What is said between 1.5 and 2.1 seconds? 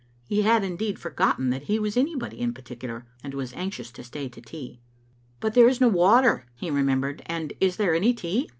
that he was